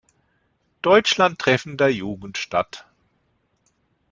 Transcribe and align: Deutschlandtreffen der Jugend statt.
Deutschlandtreffen 0.81 1.77
der 1.77 1.89
Jugend 1.93 2.39
statt. 2.39 2.87